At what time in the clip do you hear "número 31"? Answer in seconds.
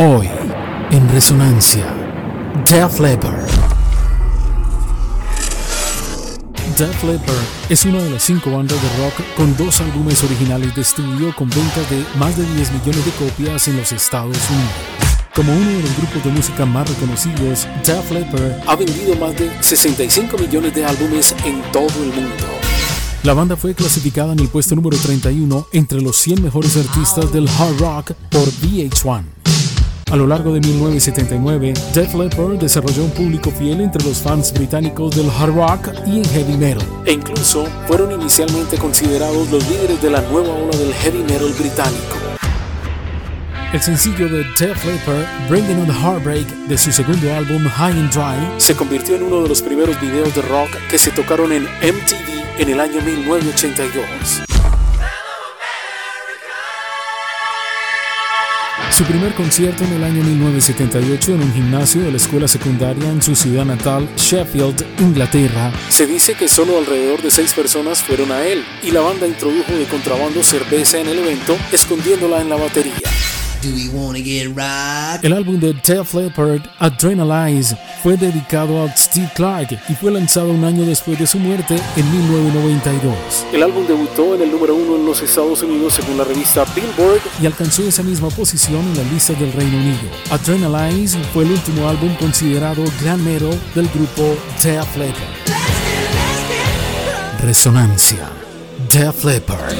24.76-25.66